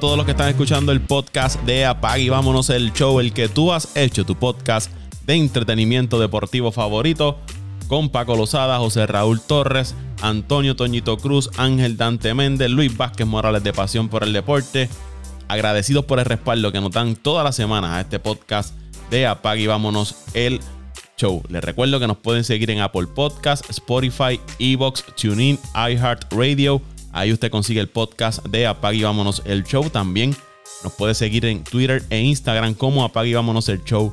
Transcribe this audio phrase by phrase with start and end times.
[0.00, 3.50] Todos los que están escuchando el podcast de Apag y vámonos el show, el que
[3.50, 4.90] tú has hecho, tu podcast
[5.26, 7.38] de entretenimiento deportivo favorito,
[7.86, 13.62] con Paco Lozada, José Raúl Torres, Antonio Toñito Cruz, Ángel Dante Méndez, Luis Vázquez Morales
[13.62, 14.88] de Pasión por el Deporte.
[15.48, 18.74] Agradecidos por el respaldo que nos dan todas las semanas a este podcast
[19.10, 20.60] de Apag y vámonos el
[21.18, 21.42] show.
[21.50, 26.80] Les recuerdo que nos pueden seguir en Apple Podcast, Spotify, Evox, TuneIn, iHeartRadio
[27.12, 29.90] Ahí usted consigue el podcast de Apague y Vámonos el Show.
[29.90, 30.34] También
[30.84, 34.12] nos puede seguir en Twitter e Instagram como Apague y Vámonos el Show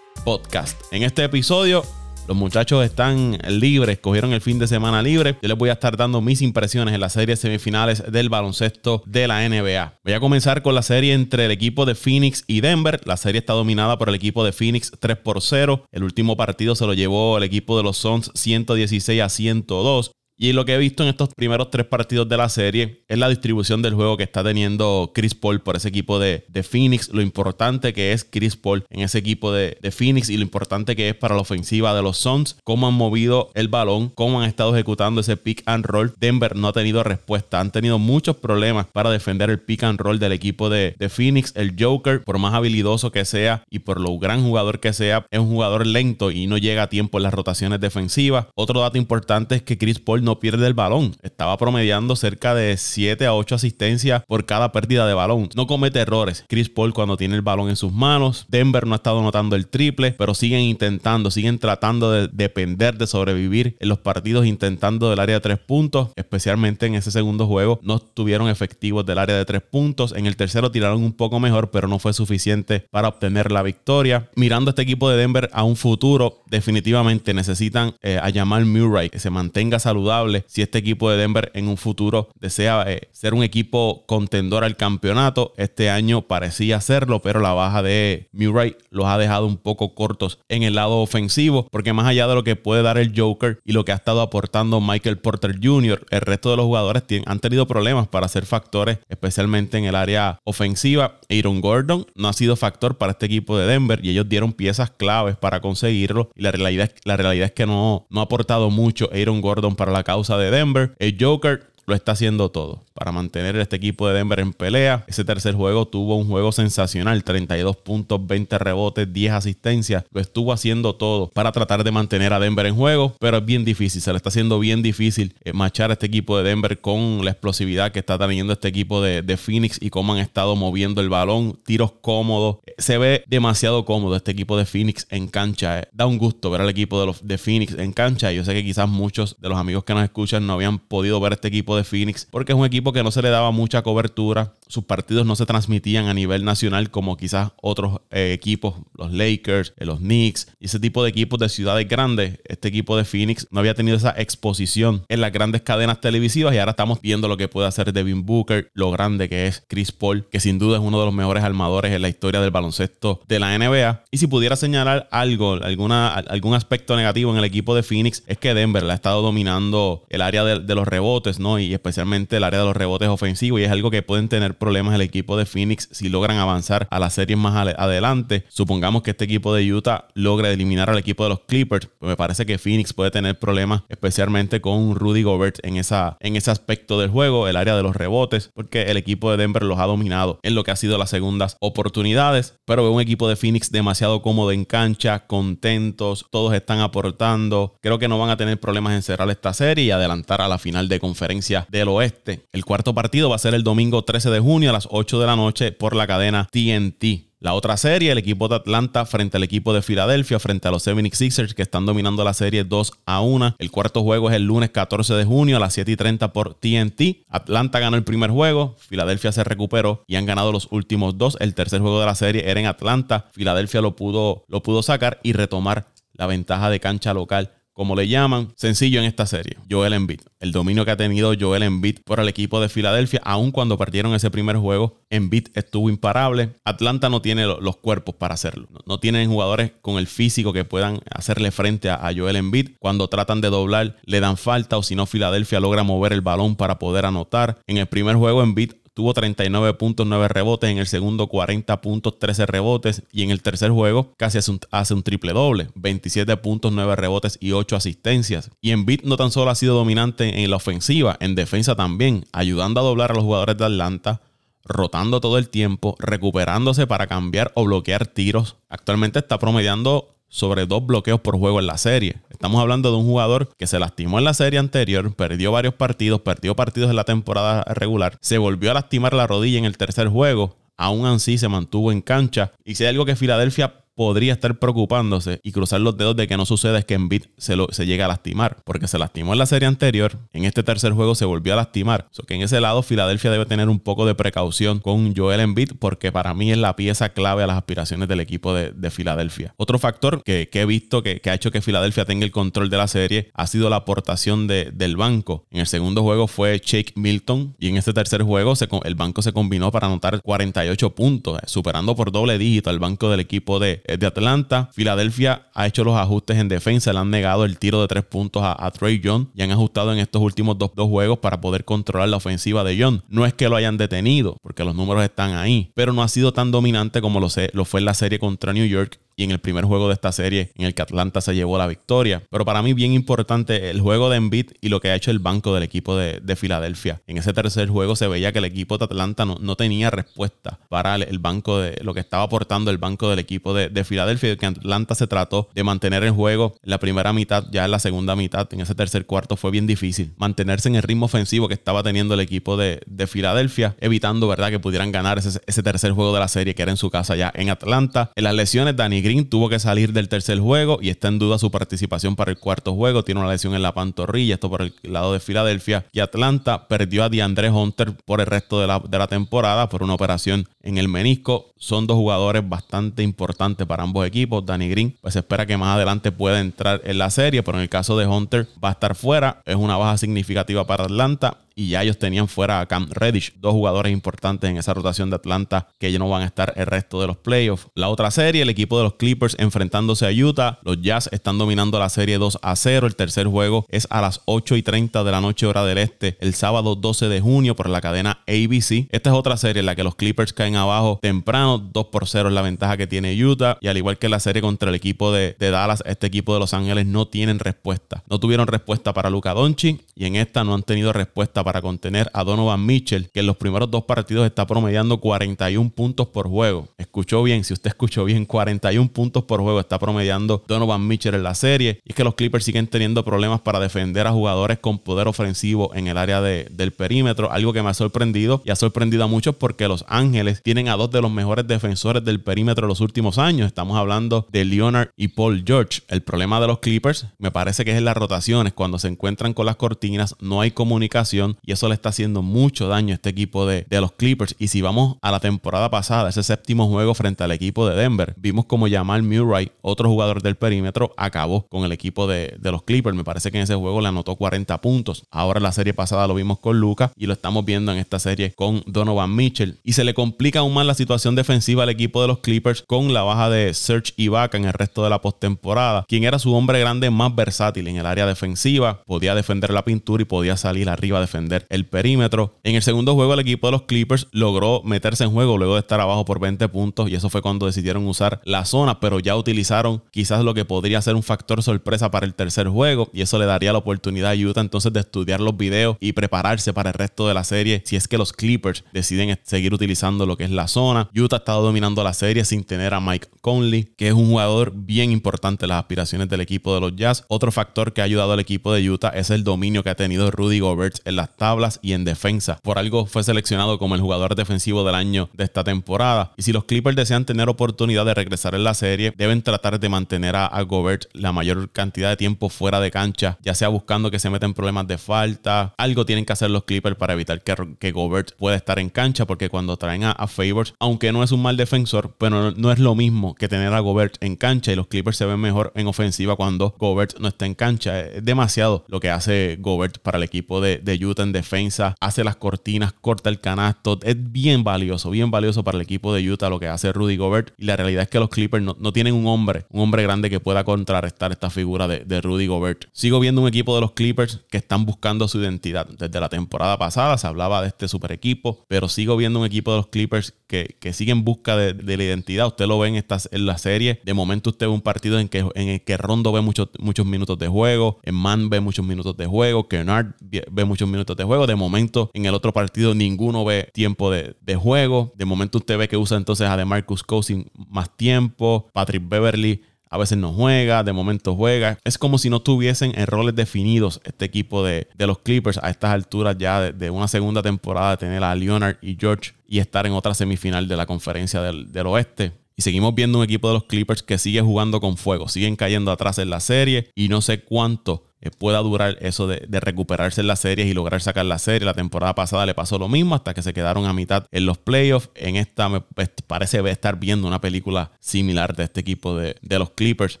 [0.24, 0.80] Podcast.
[0.92, 1.84] En este episodio,
[2.30, 5.36] los muchachos están libres, cogieron el fin de semana libre.
[5.42, 9.26] Yo les voy a estar dando mis impresiones en las series semifinales del baloncesto de
[9.26, 9.98] la NBA.
[10.04, 13.00] Voy a comenzar con la serie entre el equipo de Phoenix y Denver.
[13.04, 15.86] La serie está dominada por el equipo de Phoenix 3 por 0.
[15.90, 20.12] El último partido se lo llevó el equipo de los Suns 116 a 102.
[20.42, 23.28] Y lo que he visto en estos primeros tres partidos de la serie es la
[23.28, 27.92] distribución del juego que está teniendo Chris Paul por ese equipo de, Phoenix, lo importante
[27.92, 31.34] que es Chris Paul en ese equipo de, Phoenix y lo importante que es para
[31.34, 35.36] la ofensiva de los Suns, cómo han movido el balón, cómo han estado ejecutando ese
[35.36, 36.14] pick and roll.
[36.18, 40.18] Denver no ha tenido respuesta, han tenido muchos problemas para defender el pick and roll
[40.18, 41.52] del equipo de, de Phoenix.
[41.54, 45.38] El Joker, por más habilidoso que sea y por lo gran jugador que sea, es
[45.38, 48.46] un jugador lento y no llega a tiempo en las rotaciones defensivas.
[48.54, 51.16] Otro dato importante es que Chris Paul no pierde el balón.
[51.22, 55.48] Estaba promediando cerca de 7 a 8 asistencias por cada pérdida de balón.
[55.54, 56.44] No comete errores.
[56.48, 58.46] Chris Paul cuando tiene el balón en sus manos.
[58.48, 63.06] Denver no ha estado notando el triple, pero siguen intentando, siguen tratando de depender de
[63.06, 67.80] sobrevivir en los partidos intentando del área de tres puntos, especialmente en ese segundo juego.
[67.82, 70.12] No estuvieron efectivos del área de tres puntos.
[70.16, 74.28] En el tercero tiraron un poco mejor, pero no fue suficiente para obtener la victoria.
[74.36, 79.18] Mirando este equipo de Denver a un futuro, definitivamente necesitan eh, a Jamal Murray que
[79.18, 83.42] se mantenga saludable si este equipo de Denver en un futuro desea eh, ser un
[83.42, 85.52] equipo contendor al campeonato.
[85.56, 90.38] Este año parecía hacerlo, pero la baja de Murray los ha dejado un poco cortos
[90.48, 93.72] en el lado ofensivo, porque más allá de lo que puede dar el Joker y
[93.72, 97.66] lo que ha estado aportando Michael Porter Jr., el resto de los jugadores han tenido
[97.66, 101.18] problemas para ser factores, especialmente en el área ofensiva.
[101.28, 104.90] Aaron Gordon no ha sido factor para este equipo de Denver y ellos dieron piezas
[104.90, 106.30] claves para conseguirlo.
[106.34, 109.92] Y la realidad, la realidad es que no, no ha aportado mucho Aaron Gordon para
[109.92, 110.92] la causa de Denver.
[110.98, 115.04] El Joker lo está haciendo todo para mantener este equipo de Denver en pelea.
[115.06, 120.04] Ese tercer juego tuvo un juego sensacional, 32 puntos, 20 rebotes, 10 asistencias.
[120.12, 123.64] Lo estuvo haciendo todo para tratar de mantener a Denver en juego, pero es bien
[123.64, 127.24] difícil, se le está haciendo bien difícil eh, machar a este equipo de Denver con
[127.24, 131.08] la explosividad que está teniendo este equipo de, Phoenix y cómo han estado moviendo el
[131.08, 132.58] balón, tiros cómodos.
[132.78, 135.80] Se ve demasiado cómodo este equipo de Phoenix en cancha.
[135.80, 135.88] Eh.
[135.92, 138.32] Da un gusto ver al equipo de, los, de Phoenix en cancha.
[138.32, 141.32] Yo sé que quizás muchos de los amigos que nos escuchan no habían podido ver
[141.32, 144.54] este equipo de Phoenix, porque es un equipo que no se le daba mucha cobertura.
[144.70, 149.74] Sus partidos no se transmitían a nivel nacional como quizás otros eh, equipos, los Lakers,
[149.76, 152.38] eh, los Knicks ese tipo de equipos de ciudades grandes.
[152.44, 156.58] Este equipo de Phoenix no había tenido esa exposición en las grandes cadenas televisivas y
[156.58, 160.28] ahora estamos viendo lo que puede hacer Devin Booker, lo grande que es Chris Paul,
[160.30, 163.40] que sin duda es uno de los mejores armadores en la historia del baloncesto de
[163.40, 164.04] la NBA.
[164.12, 168.38] Y si pudiera señalar algo, alguna, algún aspecto negativo en el equipo de Phoenix, es
[168.38, 171.58] que Denver le ha estado dominando el área de, de los rebotes, ¿no?
[171.58, 174.94] Y especialmente el área de los rebotes ofensivos y es algo que pueden tener problemas
[174.94, 178.44] el equipo de Phoenix si logran avanzar a las series más adelante.
[178.48, 182.16] Supongamos que este equipo de Utah logre eliminar al equipo de los Clippers, pues me
[182.16, 187.00] parece que Phoenix puede tener problemas especialmente con Rudy Gobert en, esa, en ese aspecto
[187.00, 190.38] del juego, el área de los rebotes, porque el equipo de Denver los ha dominado
[190.42, 194.20] en lo que ha sido las segundas oportunidades, pero veo un equipo de Phoenix demasiado
[194.22, 199.02] cómodo en cancha, contentos, todos están aportando, creo que no van a tener problemas en
[199.02, 202.46] cerrar esta serie y adelantar a la final de conferencia del Oeste.
[202.52, 205.26] El cuarto partido va a ser el domingo 13 de junio a las 8 de
[205.26, 207.30] la noche por la cadena TNT.
[207.38, 210.84] La otra serie, el equipo de Atlanta frente al equipo de Filadelfia, frente a los
[210.84, 213.54] 76ers que están dominando la serie 2 a 1.
[213.58, 216.54] El cuarto juego es el lunes 14 de junio a las 7 y 30 por
[216.54, 217.24] TNT.
[217.28, 221.36] Atlanta ganó el primer juego, Filadelfia se recuperó y han ganado los últimos dos.
[221.38, 223.26] El tercer juego de la serie era en Atlanta.
[223.32, 228.08] Filadelfia lo pudo, lo pudo sacar y retomar la ventaja de cancha local como le
[228.08, 229.56] llaman, sencillo en esta serie.
[229.70, 230.20] Joel Embiid.
[230.38, 234.12] El dominio que ha tenido Joel Embiid por el equipo de Filadelfia, aun cuando perdieron
[234.14, 236.50] ese primer juego, Embiid estuvo imparable.
[236.62, 238.68] Atlanta no tiene los cuerpos para hacerlo.
[238.84, 242.72] No tienen jugadores con el físico que puedan hacerle frente a Joel Embiid.
[242.78, 246.56] Cuando tratan de doblar, le dan falta o si no, Filadelfia logra mover el balón
[246.56, 247.60] para poder anotar.
[247.66, 252.18] En el primer juego, Embiid tuvo 39 puntos, 9 rebotes, en el segundo 40 puntos,
[252.18, 256.96] 13 rebotes y en el tercer juego casi hace un, triple doble, 27 puntos, 9
[256.96, 258.50] rebotes y 8 asistencias.
[258.60, 262.24] Y en beat no tan solo ha sido dominante en la ofensiva, en defensa también,
[262.32, 264.20] ayudando a doblar a los jugadores de Atlanta,
[264.64, 268.56] rotando todo el tiempo, recuperándose para cambiar o bloquear tiros.
[268.68, 272.16] Actualmente está promediando sobre dos bloqueos por juego en la serie.
[272.30, 276.22] Estamos hablando de un jugador que se lastimó en la serie anterior, perdió varios partidos,
[276.22, 280.08] perdió partidos en la temporada regular, se volvió a lastimar la rodilla en el tercer
[280.08, 282.52] juego, aún así se mantuvo en cancha.
[282.64, 286.38] Y si hay algo que Filadelfia podría estar preocupándose y cruzar los dedos de que
[286.38, 289.38] no suceda es que Embiid se, lo, se llegue a lastimar, porque se lastimó en
[289.38, 292.08] la serie anterior, en este tercer juego se volvió a lastimar.
[292.10, 295.72] So que en ese lado Filadelfia debe tener un poco de precaución con Joel Embiid,
[295.78, 299.52] porque para mí es la pieza clave a las aspiraciones del equipo de, Filadelfia.
[299.58, 302.88] Otro factor que, he visto que, ha hecho que Filadelfia tenga el control de la
[302.88, 305.44] serie ha sido la aportación del banco.
[305.50, 309.34] En el segundo juego fue Shake Milton y en este tercer juego el banco se
[309.34, 314.06] combinó para anotar 48 puntos, superando por doble dígito al banco del equipo de, de
[314.06, 314.70] Atlanta.
[314.72, 318.42] Filadelfia ha hecho los ajustes en defensa, le han negado el tiro de tres puntos
[318.44, 322.16] a, Trey Young y han ajustado en estos últimos dos, juegos para poder controlar la
[322.16, 323.00] ofensiva de Young.
[323.08, 326.32] No es que lo hayan detenido, porque los números están ahí, pero no ha sido
[326.32, 329.38] tan dominante como lo, lo fue en la serie contra New York y en el
[329.38, 332.22] primer juego de esta serie en el que Atlanta se llevó la victoria.
[332.30, 335.18] Pero para mí bien importante el juego de Embiid y lo que ha hecho el
[335.18, 337.02] banco del equipo de, Filadelfia.
[337.06, 340.94] En ese tercer juego se veía que el equipo de Atlanta no, tenía respuesta para
[340.94, 344.36] el, banco de lo que estaba aportando el banco del equipo de, de Filadelfia.
[344.36, 347.78] Que Atlanta se trató de mantener el juego en la primera mitad, ya en la
[347.78, 350.14] segunda mitad, en ese tercer cuarto fue bien difícil.
[350.16, 354.60] Mantenerse en el ritmo ofensivo que estaba teniendo el equipo de, Filadelfia, evitando, ¿verdad?, que
[354.60, 357.30] pudieran ganar ese, ese tercer juego de la serie que era en su casa ya
[357.34, 358.12] en Atlanta.
[358.14, 361.36] En las lesiones, Danny Green tuvo que salir del tercer juego y está en duda
[361.36, 363.02] su participación para el cuarto juego.
[363.02, 365.84] Tiene una lesión en la pantorrilla, esto por el lado de Filadelfia.
[365.92, 369.82] Y Atlanta perdió a DeAndre Hunter por el resto de la, de la temporada por
[369.82, 371.46] una operación en el menisco.
[371.58, 374.46] Son dos jugadores bastante importantes para ambos equipos.
[374.46, 377.62] Danny Green, pues se espera que más adelante pueda entrar en la serie, pero en
[377.62, 379.42] el caso de Hunter va a estar fuera.
[379.44, 383.52] Es una baja significativa para Atlanta y ya ellos tenían fuera a Cam Reddish, dos
[383.52, 387.02] jugadores importantes en esa rotación de Atlanta que ya no van a estar el resto
[387.02, 387.66] de los playoffs.
[387.74, 390.58] La otra serie, el equipo de los Clippers enfrentándose a Utah.
[390.62, 392.86] Los Jazz están dominando la serie 2 a 0.
[392.86, 396.16] El tercer juego es a las 8 y 30 de la noche hora del este,
[396.20, 398.88] el sábado 12 de junio por la cadena ABC.
[398.90, 402.30] Esta es otra serie en la que los Clippers caen abajo temprano, 2 por 0
[402.30, 405.12] es la ventaja que tiene Utah y al igual que la serie contra el equipo
[405.12, 408.02] de, Dallas, este equipo de Los Ángeles no tienen respuesta.
[408.08, 411.62] No tuvieron respuesta para Luca Doncic y en esta no han tenido respuesta para para
[411.62, 416.28] contener a Donovan Mitchell, que en los primeros dos partidos está promediando 41 puntos por
[416.28, 416.68] juego.
[416.78, 421.24] Escuchó bien, si usted escuchó bien, 41 puntos por juego está promediando Donovan Mitchell en
[421.24, 421.80] la serie.
[421.84, 425.72] Y es que los Clippers siguen teniendo problemas para defender a jugadores con poder ofensivo
[425.74, 429.34] en el área del perímetro, algo que me ha sorprendido y ha sorprendido a muchos
[429.34, 433.18] porque Los Ángeles tienen a dos de los mejores defensores del perímetro de los últimos
[433.18, 433.48] años.
[433.48, 435.80] Estamos hablando de Leonard y Paul George.
[435.88, 438.52] El problema de los Clippers me parece que es en las rotaciones.
[438.52, 442.68] Cuando se encuentran con las cortinas, no hay comunicación y eso le está haciendo mucho
[442.68, 444.36] daño a este equipo de, los Clippers.
[444.38, 448.14] Y si vamos a la temporada pasada, ese séptimo juego frente al equipo de Denver,
[448.18, 452.96] vimos como Jamal Murray, otro jugador del perímetro, acabó con el equipo de, los Clippers.
[452.96, 455.04] Me parece que en ese juego le anotó 40 puntos.
[455.10, 458.32] Ahora la serie pasada lo vimos con Luca y lo estamos viendo en esta serie
[458.32, 459.58] con Donovan Mitchell.
[459.64, 462.92] Y se le complica aún más la situación defensiva al equipo de los Clippers con
[462.92, 466.60] la baja de Serge Ibaka en el resto de la postemporada, quien era su hombre
[466.60, 470.98] grande más versátil en el área defensiva, podía defender la pintura y podía salir arriba
[470.98, 472.38] a defender el perímetro.
[472.42, 475.60] En el segundo juego, el equipo de los Clippers logró meterse en juego luego de
[475.60, 479.16] estar abajo por 20 puntos y eso fue cuando decidieron usar la zona, pero ya
[479.16, 483.18] utilizaron quizás lo que podría ser un factor sorpresa para el tercer juego y eso
[483.18, 486.74] le daría la oportunidad a Utah entonces de estudiar los videos y prepararse para el
[486.74, 490.30] resto de la serie si es que los Clippers deciden seguir utilizando lo que es
[490.30, 490.90] la zona.
[490.94, 494.52] Utah ha estado dominando la serie sin tener a Mike Conley, que es un jugador
[494.54, 497.04] bien importante en las aspiraciones del equipo de los Jazz.
[497.08, 500.10] Otro factor que ha ayudado al equipo de Utah es el dominio que ha tenido
[500.10, 502.38] Rudy Gobert en las tablas y en defensa.
[502.42, 506.12] Por algo fue seleccionado como el jugador defensivo del año de esta temporada.
[506.16, 509.68] Y si los Clippers desean tener oportunidad de regresar en la serie, deben tratar de
[509.68, 513.98] mantener a, Gobert la mayor cantidad de tiempo fuera de cancha, ya sea buscando que
[513.98, 515.54] se metan problemas de falta.
[515.58, 519.28] Algo tienen que hacer los Clippers para evitar que, Gobert pueda estar en cancha, porque
[519.28, 523.14] cuando traen a, Favors, aunque no es un mal defensor, pero no, es lo mismo
[523.14, 526.54] que tener a Gobert en cancha y los Clippers se ven mejor en ofensiva cuando
[526.58, 527.80] Gobert no está en cancha.
[527.80, 532.72] Es demasiado lo que hace Gobert para el equipo de Utah defensa, hace las cortinas,
[532.72, 533.78] corta el canasto.
[533.82, 537.32] Es bien valioso, bien valioso para el equipo de Utah lo que hace Rudy Gobert.
[537.38, 540.20] Y la realidad es que los Clippers no, tienen un hombre, un hombre grande que
[540.20, 542.64] pueda contrarrestar esta figura de, Rudy Gobert.
[542.72, 545.66] Sigo viendo un equipo de los Clippers que están buscando su identidad.
[545.66, 549.50] Desde la temporada pasada se hablaba de este super equipo, pero sigo viendo un equipo
[549.50, 552.26] de los Clippers que, que sigue en busca de, la identidad.
[552.26, 553.80] Usted lo ve en, esta, en la serie.
[553.84, 556.86] De momento usted ve un partido en, que, en el que Rondo ve muchos, muchos
[556.86, 561.04] minutos de juego, en Man ve muchos minutos de juego, Kennard ve muchos minutos de
[561.04, 561.26] juego.
[561.26, 564.92] De momento, en el otro partido, ninguno ve tiempo de, juego.
[564.96, 568.48] De momento, usted ve que usa entonces a DeMarcus Cousins más tiempo.
[568.52, 571.58] Patrick Beverly a veces no juega, de momento juega.
[571.64, 575.70] Es como si no tuviesen en roles definidos este equipo de, los Clippers a estas
[575.70, 579.72] alturas ya de, una segunda temporada, de tener a Leonard y George y estar en
[579.72, 582.12] otra semifinal de la conferencia del, del oeste.
[582.36, 585.70] Y seguimos viendo un equipo de los Clippers que sigue jugando con fuego, siguen cayendo
[585.70, 590.06] atrás en la serie y no sé cuánto eh, pueda durar eso de, recuperarse en
[590.06, 591.46] las series y lograr sacar la serie.
[591.46, 594.38] La temporada pasada le pasó lo mismo hasta que se quedaron a mitad en los
[594.38, 594.90] playoffs.
[594.94, 595.60] En esta me
[596.06, 600.00] parece estar viendo una película similar de este equipo de, de los Clippers.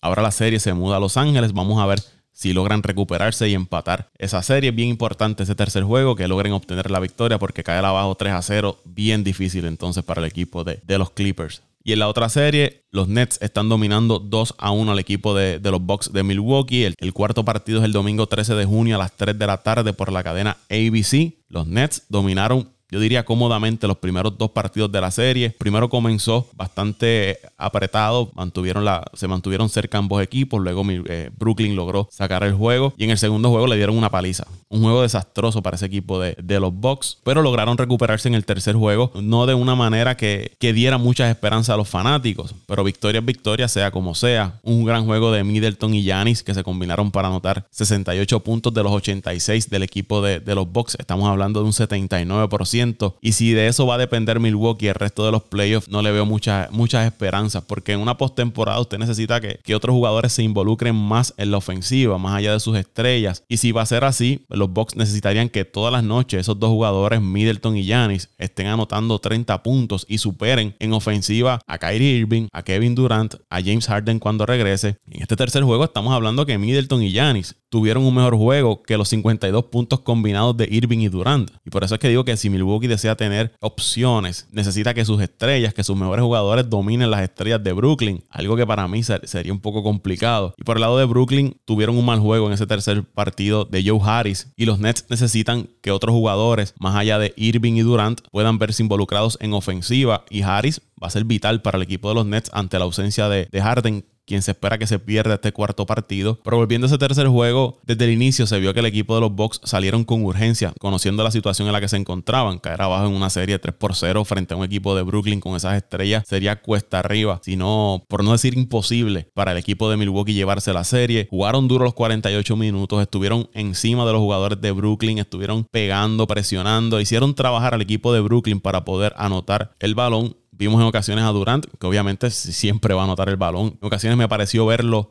[0.00, 1.52] Ahora la serie se muda a Los Ángeles.
[1.52, 2.00] Vamos a ver
[2.36, 4.68] si logran recuperarse y empatar esa serie.
[4.68, 8.34] Es bien importante ese tercer juego, que logren obtener la victoria, porque caer abajo 3
[8.34, 11.62] a 0, bien difícil entonces para el equipo de, de los Clippers.
[11.86, 15.60] Y en la otra serie, los Nets están dominando 2 a 1 al equipo de,
[15.62, 16.82] los Bucks de Milwaukee.
[16.82, 19.62] El, el, cuarto partido es el domingo 13 de junio a las 3 de la
[19.62, 21.34] tarde por la cadena ABC.
[21.48, 25.50] Los Nets dominaron yo diría cómodamente los primeros dos partidos de la serie.
[25.50, 32.08] Primero comenzó bastante apretado, mantuvieron la, se mantuvieron cerca ambos equipos, luego eh, Brooklyn logró
[32.12, 34.46] sacar el juego y en el segundo juego le dieron una paliza.
[34.68, 38.74] Un juego desastroso para ese equipo de, los Bucks, pero lograron recuperarse en el tercer
[38.76, 43.18] juego, no de una manera que, que diera muchas esperanzas a los fanáticos, pero victoria
[43.18, 44.58] es victoria, sea como sea.
[44.62, 48.82] Un gran juego de Middleton y Yanis que se combinaron para anotar 68 puntos de
[48.82, 50.96] los 86 del equipo de, de los Bucks.
[50.98, 52.75] Estamos hablando de un 79%.
[53.20, 56.12] Y si de eso va a depender Milwaukee el resto de los playoffs, no le
[56.12, 57.64] veo muchas muchas esperanzas.
[57.64, 61.58] Porque en una postemporada usted necesita que, que otros jugadores se involucren más en la
[61.58, 63.44] ofensiva, más allá de sus estrellas.
[63.48, 66.70] Y si va a ser así, los Bucks necesitarían que todas las noches esos dos
[66.70, 72.48] jugadores, Middleton y Giannis, estén anotando 30 puntos y superen en ofensiva a Kyrie Irving,
[72.52, 74.96] a Kevin Durant, a James Harden cuando regrese.
[75.10, 78.96] En este tercer juego estamos hablando que Middleton y Giannis tuvieron un mejor juego que
[78.96, 81.50] los 52 puntos combinados de Irving y Durant.
[81.64, 85.04] Y por eso es que digo que si Milwaukee Milwaukee desea tener opciones, necesita que
[85.04, 89.02] sus estrellas, que sus mejores jugadores dominen las estrellas de Brooklyn, algo que para mí
[89.02, 90.54] sería un poco complicado.
[90.56, 93.84] Y por el lado de Brooklyn, tuvieron un mal juego en ese tercer partido de
[93.86, 98.20] Joe Harris y los Nets necesitan que otros jugadores, más allá de Irving y Durant,
[98.30, 102.14] puedan verse involucrados en ofensiva y Harris va a ser vital para el equipo de
[102.14, 105.52] los Nets ante la ausencia de, de Harden, quien se espera que se pierda este
[105.52, 106.38] cuarto partido.
[106.42, 109.20] Pero volviendo a ese tercer juego, desde el inicio se vio que el equipo de
[109.20, 112.58] los Bucks salieron con urgencia, conociendo la situación en la que se encontraban.
[112.58, 115.56] Caer abajo en una serie 3 por 0 frente a un equipo de Brooklyn con
[115.56, 120.34] esas estrellas sería cuesta arriba, sino, por no decir imposible, para el equipo de Milwaukee
[120.34, 121.28] llevarse la serie.
[121.30, 127.00] Jugaron duro los 48 minutos, estuvieron encima de los jugadores de Brooklyn, estuvieron pegando, presionando,
[127.00, 131.28] hicieron trabajar al equipo de Brooklyn para poder anotar el balón Vimos en ocasiones a
[131.28, 133.78] Durant, que obviamente siempre va a anotar el balón.
[133.80, 135.10] En ocasiones me pareció verlo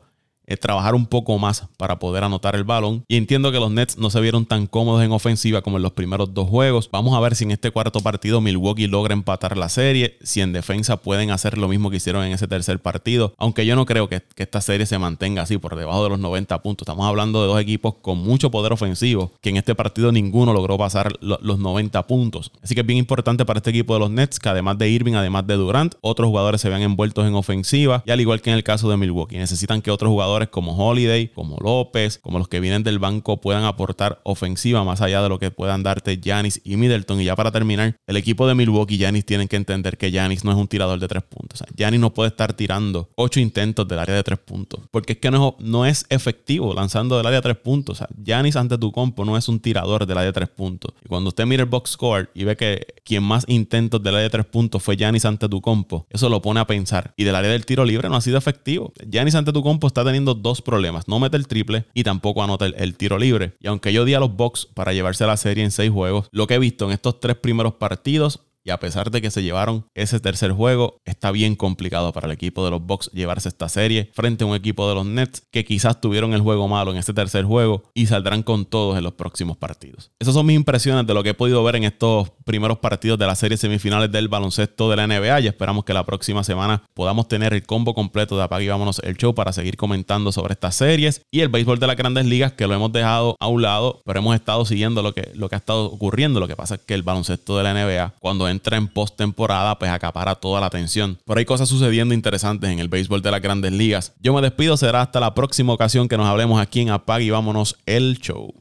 [0.60, 3.04] trabajar un poco más para poder anotar el balón.
[3.08, 5.92] Y entiendo que los Nets no se vieron tan cómodos en ofensiva como en los
[5.92, 6.88] primeros dos juegos.
[6.92, 10.52] Vamos a ver si en este cuarto partido Milwaukee logra empatar la serie, si en
[10.52, 13.34] defensa pueden hacer lo mismo que hicieron en ese tercer partido.
[13.38, 16.62] Aunque yo no creo que, esta serie se mantenga así por debajo de los 90
[16.62, 16.86] puntos.
[16.86, 20.78] Estamos hablando de dos equipos con mucho poder ofensivo, que en este partido ninguno logró
[20.78, 22.52] pasar los 90 puntos.
[22.62, 25.14] Así que es bien importante para este equipo de los Nets que además de Irving,
[25.14, 28.02] además de Durant, otros jugadores se vean envueltos en ofensiva.
[28.06, 31.28] Y al igual que en el caso de Milwaukee, necesitan que otros jugadores como Holiday,
[31.28, 35.38] como López, como los que vienen del banco puedan aportar ofensiva más allá de lo
[35.38, 37.20] que puedan darte Yanis y Middleton.
[37.20, 40.44] Y ya para terminar, el equipo de Milwaukee y Yanis tienen que entender que Yanis
[40.44, 41.62] no es un tirador de tres puntos.
[41.62, 45.30] O no puede estar tirando ocho intentos del área de tres puntos, porque es que
[45.30, 48.00] no, es efectivo lanzando del área de tres puntos.
[48.00, 50.92] O sea, ante tu compo no es un tirador del área de tres puntos.
[51.04, 54.24] Y cuando usted mira el box score y ve que quien más intentos del área
[54.24, 57.14] de tres puntos fue Yanis ante tu compo, eso lo pone a pensar.
[57.16, 58.92] Y del área del tiro libre no ha sido efectivo.
[59.06, 61.08] Yanis ante tu compo está teniendo dos problemas.
[61.08, 63.54] No mete el triple y tampoco anota el, tiro libre.
[63.60, 66.46] Y aunque yo di a los Bucks para llevarse la serie en seis juegos, lo
[66.46, 69.86] que he visto en estos tres primeros partidos y a pesar de que se llevaron
[69.94, 74.10] ese tercer juego, está bien complicado para el equipo de los Bucks llevarse esta serie
[74.12, 77.14] frente a un equipo de los Nets que quizás tuvieron el juego malo en este
[77.14, 80.10] tercer juego y saldrán con todos en los próximos partidos.
[80.18, 83.26] Esas son mis impresiones de lo que he podido ver en estos primeros partidos de
[83.26, 87.28] la serie semifinales del baloncesto de la NBA y esperamos que la próxima semana podamos
[87.28, 90.74] tener el combo completo de Apague y Vámonos el show para seguir comentando sobre estas
[90.74, 94.02] series y el béisbol de las grandes ligas que lo hemos dejado a un lado,
[94.04, 96.40] pero hemos estado siguiendo lo que, lo que ha estado ocurriendo.
[96.40, 99.90] Lo que pasa es que el baloncesto de la NBA, cuando entra en postemporada, pues
[99.90, 101.18] acapara toda la atención.
[101.24, 104.14] Pero hay cosas sucediendo interesantes en el béisbol de las grandes ligas.
[104.20, 106.90] Yo me despido, será hasta la próxima ocasión que nos hablemos aquí en.
[106.90, 108.54] Apaga y vámonos el show.